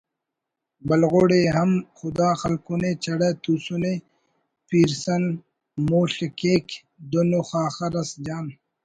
بلغڑ 0.87 1.29
ءِ 1.39 1.41
ہم 1.55 1.69
خدا 1.99 2.29
خلکنے 2.41 2.91
چڑہ 3.03 3.29
توسنے 3.43 3.93
پیرسن 4.67 5.23
مول/ 5.87 6.11
کیک 6.39 6.67
دن 7.11 7.29
ءُ 7.39 7.41
خاخر 7.49 7.93
اس 8.01 8.09
جان 8.25 8.45